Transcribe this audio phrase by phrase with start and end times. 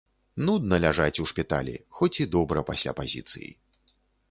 [0.45, 3.49] Нудна ляжаць у шпіталі, хоць і добра пасля пазіцыі.